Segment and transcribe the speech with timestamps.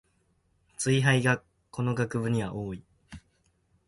[0.77, 2.83] ツイ廃がこの学部には多い